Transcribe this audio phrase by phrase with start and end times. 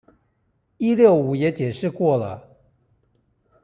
[0.77, 2.57] 一六五也解釋過了